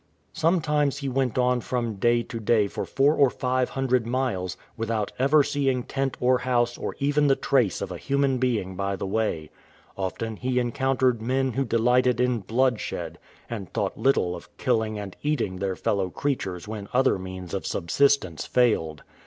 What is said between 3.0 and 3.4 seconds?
or